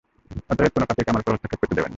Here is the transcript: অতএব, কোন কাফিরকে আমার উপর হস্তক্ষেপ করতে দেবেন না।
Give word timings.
অতএব, 0.51 0.71
কোন 0.75 0.83
কাফিরকে 0.89 1.11
আমার 1.11 1.21
উপর 1.23 1.33
হস্তক্ষেপ 1.33 1.59
করতে 1.61 1.75
দেবেন 1.75 1.85
না। 1.85 1.89